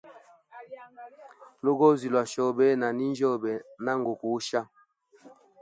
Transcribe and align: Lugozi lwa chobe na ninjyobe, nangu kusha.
Lugozi 1.63 2.05
lwa 2.13 2.23
chobe 2.31 2.67
na 2.81 2.87
ninjyobe, 2.97 3.53
nangu 3.83 4.13
kusha. 4.21 4.61